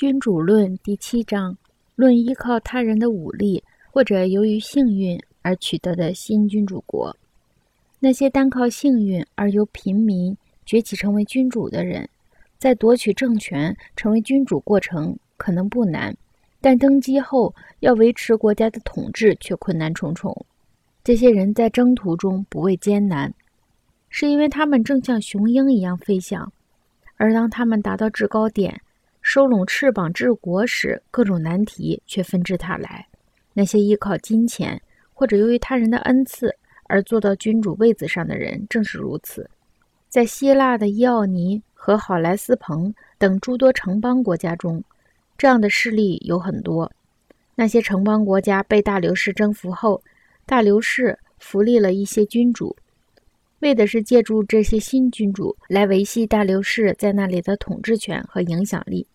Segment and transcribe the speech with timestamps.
[0.00, 1.54] 君主论第七章
[1.94, 7.14] 论依靠他人的武力或者由于幸运而取得的新君主国。
[7.98, 10.34] 那些单靠幸运而由平民
[10.64, 12.08] 崛起成为君主的人，
[12.56, 16.16] 在夺取政权、成为君主过程可能不难，
[16.62, 20.34] 但登基后要维持国家的统治却困难重重。
[21.04, 23.34] 这些人在征途中不畏艰难，
[24.08, 26.50] 是因为他们正像雄鹰一样飞翔，
[27.18, 28.80] 而当他们达到制高点。
[29.32, 33.06] 收拢翅膀治国时，各种难题却纷至沓来。
[33.52, 34.82] 那些依靠金钱
[35.14, 36.52] 或者由于他人的恩赐
[36.88, 39.48] 而坐到君主位子上的人，正是如此。
[40.08, 44.82] 在希腊的伊奥尼和好莱斯彭等诸多城邦国家中，
[45.38, 46.90] 这样的事例有很多。
[47.54, 50.02] 那些城邦国家被大流士征服后，
[50.44, 52.74] 大流士扶立了一些君主，
[53.60, 59.06] 为的是借助这些新君主来维系大流士在那里的统治权和影响力。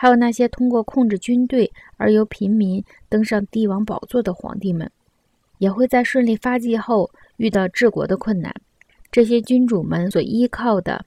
[0.00, 4.90] 还有那些通过控制军队而由平民登上帝王宝座的皇帝们，
[5.58, 8.50] 也会在顺利发迹后遇到治国的困难。
[9.12, 11.04] 这些君主们所依靠的，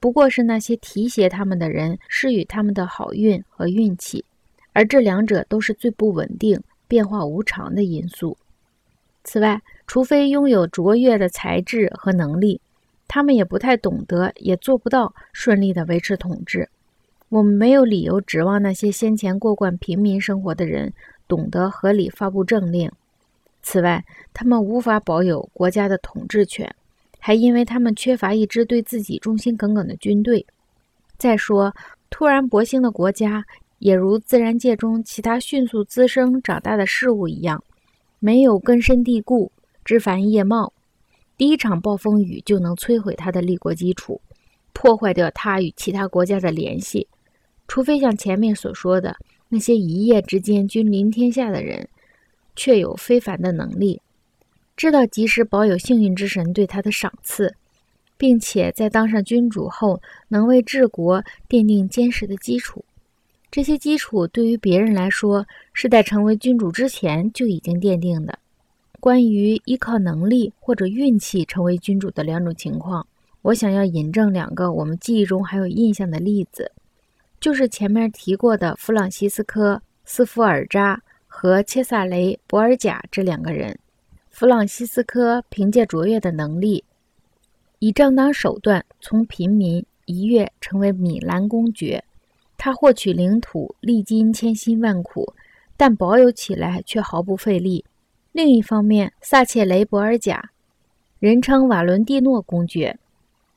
[0.00, 4.24] 不过是那些提携他们的人施予他们的好运和运气，
[4.72, 8.36] 而这两者都是最不稳定、变化无常的因素。
[9.22, 12.60] 此外，除非拥有卓越的才智和能力，
[13.06, 16.68] 他们也不太懂得，也做不到顺利地维持统治。
[17.32, 20.92] 我们没有理由指望那些先前过惯平民生活的人
[21.26, 22.92] 懂得合理发布政令。
[23.62, 26.70] 此外，他们无法保有国家的统治权，
[27.18, 30.44] 还因为他们缺乏一支对自己忠心耿耿的军队。
[31.16, 31.74] 再说，
[32.10, 33.42] 突然勃兴的国家
[33.78, 37.64] 也如自然界中其他迅速滋生长大的事物一样，
[38.18, 39.50] 没有根深蒂固、
[39.86, 40.70] 枝繁叶茂，
[41.38, 44.20] 第一场暴风雨就能摧毁它的立国基础，
[44.74, 47.08] 破坏掉它与其他国家的联系。
[47.72, 49.16] 除非像前面所说的
[49.48, 51.88] 那些一夜之间君临天下的人，
[52.54, 54.02] 确有非凡的能力，
[54.76, 57.54] 知道及时保有幸运之神对他的赏赐，
[58.18, 62.84] 并且在当上君主后能为治国奠定坚实的基础。
[63.50, 68.38] 这些基础对于别人来说是在成为君主之前就已经奠定的。
[69.00, 73.06] 关于依靠能力或者运气成为君主的两种情况，
[73.40, 76.70] 我想要引证两个我们记忆中还有印象的例子。
[77.42, 83.76] 就是前面提过的弗朗西斯科·斯福尔扎和切萨雷·博尔贾这两个人。
[84.30, 86.84] 弗朗西斯科凭借卓越的能力，
[87.80, 92.04] 以正当手段从平民一跃成为米兰公爵。
[92.56, 95.34] 他获取领土历经千辛万苦，
[95.76, 97.84] 但保有起来却毫不费力。
[98.30, 100.50] 另一方面，萨切雷·博尔贾，
[101.18, 102.96] 人称瓦伦蒂诺公爵，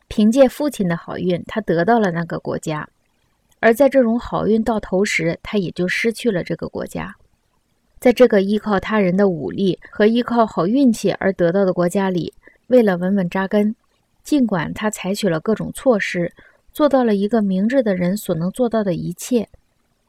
[0.08, 2.90] 凭借父亲的好运，他得到了那个国家。
[3.60, 7.16] 而在这种好运到头时，他也就失去了这个国家。
[8.00, 12.32] 在这个依靠他人的武力和依靠好运气而得到的国家里，
[12.68, 13.76] 为了稳稳扎根，
[14.24, 16.32] 尽管他采取了各种措施，
[16.72, 19.48] 做到了一个明智的人所能做到的一切，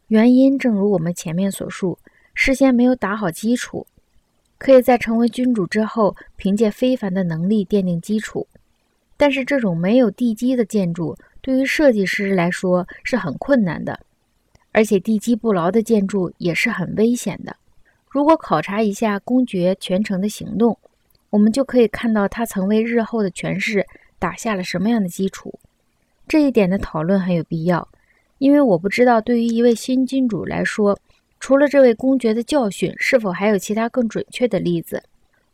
[0.08, 1.98] 原因正如我们前面所述，
[2.34, 3.86] 事先没有打好基础，
[4.58, 8.46] 可以在成为君主之后，凭借非凡的能力奠定基础。
[9.16, 11.16] 但是这种没有地基的建筑。
[11.46, 14.00] 对于设计师来说是很困难的，
[14.72, 17.54] 而且地基不牢的建筑也是很危险的。
[18.08, 20.76] 如果考察一下公爵全程的行动，
[21.30, 23.86] 我们就可以看到他曾为日后的权势
[24.18, 25.56] 打下了什么样的基础。
[26.26, 27.86] 这一点的讨论很有必要，
[28.38, 30.98] 因为我不知道对于一位新君主来说，
[31.38, 35.00] 除了这位公爵的教训，是否还有其他更准确的例子。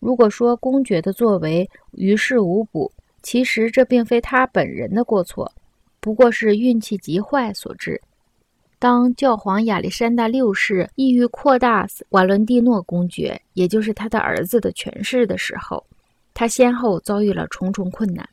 [0.01, 2.91] 如果说公爵的作为于事无补，
[3.23, 5.53] 其实这并非他本人的过错。
[6.03, 8.01] 不过是运气极坏所致。
[8.81, 15.87] 当教皇亚历山大六世意欲扩大瓦伦蒂诺公爵，也就是他的儿子的权势的时候，
[16.35, 18.29] 他先后遭遇了重重困难。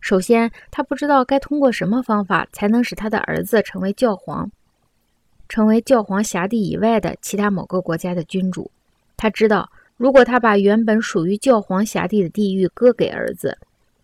[0.00, 4.50] 首先，他不知道该通过什么方法才能使他的儿子成为教皇，
[5.50, 8.70] 成为教皇辖地以外的其他某个国家的君主。
[9.18, 13.58] 他知道，如果他把原本属于教皇辖地的地域割给儿子，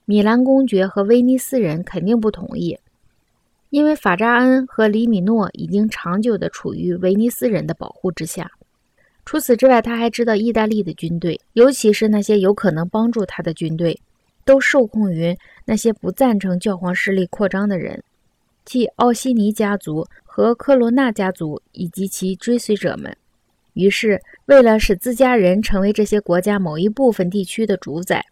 [0.05, 2.79] 米兰公爵和威尼斯人肯定不同意，
[3.73, 8.51] 因为法扎恩和里米诺已经长久地处于威尼斯人的保护之下。
[9.25, 13.99] 除此之外，他还知道意大利的军队，尤其是那些有可能帮助他的军队，
[14.45, 15.35] 都受控于
[15.65, 18.05] 那些不赞成教皇势力扩张的人，
[18.63, 23.17] 即奥西尼家族和科罗纳家族以及其追随者们。
[23.73, 28.23] 于是，为了使自家人成为这些国家某一部分地区的主宰。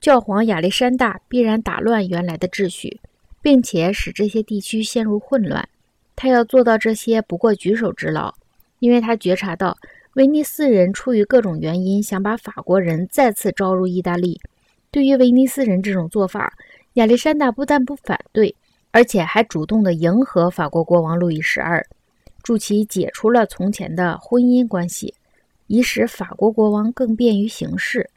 [0.00, 2.98] 教皇亚历山大必然打乱原来的秩序，
[3.42, 5.68] 并且使这些地区陷入混乱。
[6.16, 8.34] 他要做到这些不过举手之劳，
[8.78, 9.76] 因为他觉察到
[10.14, 14.40] 威尼斯人出于各种原因想把法国人再次招入意大利。
[14.90, 16.52] 对于威尼斯人这种做法，
[16.94, 18.54] 亚历山大不但不反对，
[18.90, 21.86] 而且还主动地迎合法国国王路易十二，
[22.42, 25.14] 助其解除了从前的婚姻关系，
[25.68, 28.10] 以使法国国王更便于行事。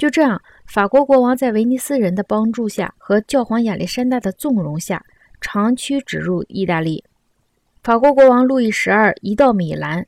[0.00, 5.04] 就这样，法国国王在威尼斯人的帮助下和教皇亚历山大的纵容下，
[5.42, 7.04] 长驱直入意大利。
[7.82, 10.06] 法国国王路易十二一到米兰，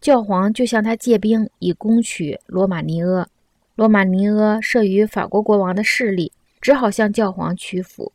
[0.00, 3.28] 教皇就向他借兵以攻取罗马尼阿。
[3.76, 6.32] 罗马尼阿慑于法国国王的势力。
[6.60, 8.12] 只好向教皇屈服，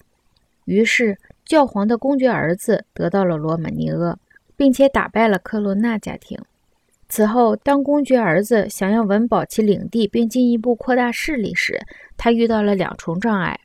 [0.65, 4.19] 于是教皇的公爵儿子得到了罗马尼阿，
[4.57, 6.37] 并且打败了科罗纳家庭。
[7.09, 11.79] 此后，当公爵儿子想要稳保其领地并进一步扩大势力时，
[12.17, 13.59] 他遇到了两重障碍：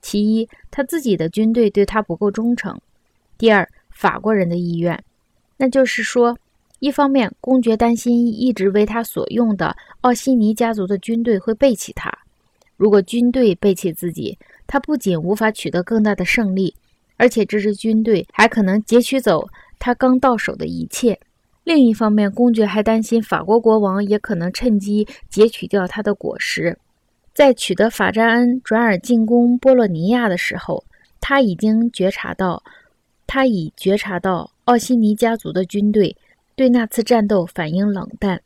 [0.00, 2.76] 其一，他自己的军队对他不够忠诚；
[3.36, 5.02] 第二，法国人的意愿。
[5.56, 6.36] 那就是说，
[6.78, 12.12] 一方面，公爵担心一直为他所用的奥西尼家族的军队会背弃他。
[12.76, 16.74] 如果军队背弃自己，他不仅无法取得更大的胜利，
[17.16, 19.48] 而且这支军队还可能劫取走
[19.78, 21.18] 他刚到手的一切。
[21.64, 26.76] 另一方面，公爵还担心法国国王也可能趁机截取掉他的果实。
[27.32, 30.84] 在取得法扎恩转而进攻波洛尼亚的时候，
[31.20, 32.62] 他已经觉察到，
[33.26, 36.16] 他已觉察到奥西尼家族的军队
[36.56, 38.40] 对那次战斗反应冷淡，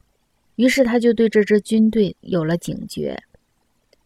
[0.57, 3.19] 于是他就对这支军队有了警觉。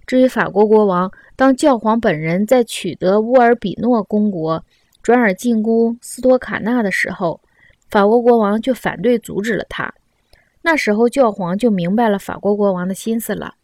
[0.06, 4.64] 至于法国国王，当教皇本人在取得乌尔比诺公国，
[5.02, 7.40] 转而进攻斯托卡纳的时候，
[7.90, 9.92] 法国国王就反对阻止了他。
[10.62, 13.54] 那时候教皇就明白了法国国王的心思了。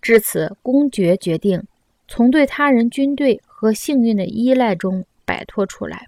[0.00, 1.64] 至此，公爵决定
[2.06, 6.06] 从对他人军队和幸运的依赖中摆脱出来。